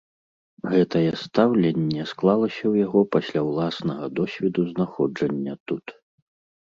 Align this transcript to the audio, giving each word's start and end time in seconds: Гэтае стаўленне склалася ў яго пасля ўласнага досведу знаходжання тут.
Гэтае 0.71 1.11
стаўленне 1.23 2.07
склалася 2.13 2.61
ў 2.67 2.75
яго 2.85 2.99
пасля 3.17 3.41
ўласнага 3.51 4.05
досведу 4.21 4.61
знаходжання 4.75 5.53
тут. 5.71 5.85